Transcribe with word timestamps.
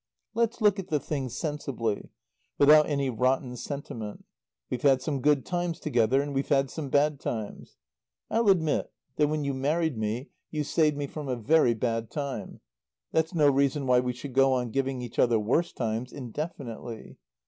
"Let's 0.33 0.61
look 0.61 0.79
at 0.79 0.87
the 0.87 0.99
thing 0.99 1.29
sensibly, 1.29 2.09
without 2.57 2.87
any 2.89 3.11
rotten 3.11 3.55
sentiment. 3.55 4.25
We've 4.67 4.81
had 4.81 4.99
some 4.99 5.21
good 5.21 5.45
times 5.45 5.79
together, 5.79 6.23
and 6.23 6.33
we've 6.33 6.47
had 6.49 6.71
some 6.71 6.89
bad 6.89 7.19
times. 7.19 7.77
I'll 8.27 8.49
admit 8.49 8.91
that 9.17 9.27
when 9.27 9.43
you 9.43 9.53
married 9.53 9.99
me 9.99 10.31
you 10.49 10.63
saved 10.63 10.97
me 10.97 11.05
from 11.05 11.27
a 11.27 11.35
very 11.35 11.75
bad 11.75 12.09
time. 12.09 12.61
That's 13.11 13.35
no 13.35 13.47
reason 13.47 13.85
why 13.85 13.99
we 13.99 14.13
should 14.13 14.33
go 14.33 14.53
on 14.53 14.71
giving 14.71 15.03
each 15.03 15.19
other 15.19 15.37
worse 15.39 15.71
times 15.71 16.11
indefinitely. 16.11 17.17